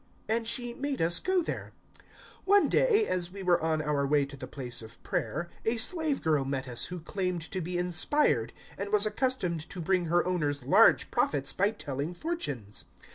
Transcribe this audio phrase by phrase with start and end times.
[0.27, 1.73] And she made us go there.
[1.99, 2.03] 016:016
[2.45, 6.23] One day, as we were on our way to the place of prayer, a slave
[6.23, 10.63] girl met us who claimed to be inspired and was accustomed to bring her owners
[10.63, 12.85] large profits by telling fortunes.